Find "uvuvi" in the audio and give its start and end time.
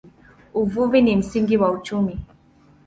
0.53-1.01